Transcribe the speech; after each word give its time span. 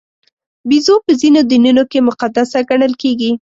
بیزو 0.69 0.95
په 1.05 1.11
ځینو 1.21 1.41
دینونو 1.49 1.83
کې 1.91 2.05
مقدس 2.09 2.49
ګڼل 2.69 2.93
کېږي. 3.01 3.31